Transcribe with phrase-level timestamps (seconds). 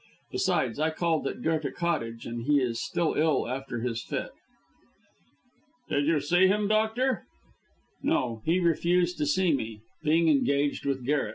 [0.31, 4.31] Besides, I called at Goethe Cottage, and he is still ill after his fit."
[5.89, 7.27] "Did you see him, doctor?"
[8.01, 11.29] "No, he refused to see me, being engaged with Garret.